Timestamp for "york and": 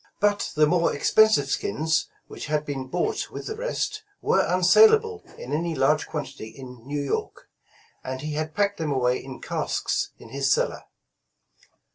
7.03-8.19